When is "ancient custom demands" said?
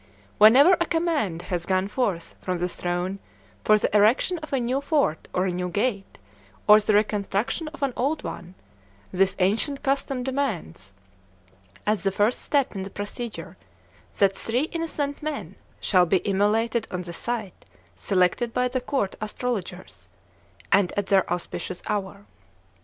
9.37-10.91